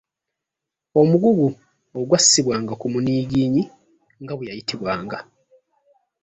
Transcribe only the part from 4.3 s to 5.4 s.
bwe yayitibwanga.